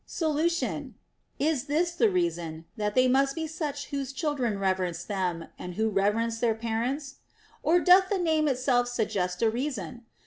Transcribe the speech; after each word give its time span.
Solution. 0.07 0.95
Is 1.37 1.65
this 1.65 1.91
the 1.91 2.09
reason, 2.09 2.65
that 2.75 2.95
they 2.95 3.07
must 3.07 3.35
be 3.35 3.45
such 3.45 3.89
whose 3.89 4.11
children 4.11 4.57
reverence 4.57 5.03
them, 5.03 5.49
and 5.59 5.75
who 5.75 5.89
reverence 5.91 6.39
their 6.39 6.55
parents] 6.55 7.17
Or 7.61 7.79
doth 7.79 8.09
the 8.09 8.17
name 8.17 8.47
itself 8.47 8.87
.suggest 8.87 9.43
a 9.43 9.49
reason 9.51 10.07